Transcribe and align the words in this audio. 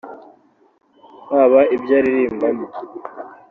haba 1.31 1.59
ibyo 1.75 1.93
aririmbamo 1.99 2.65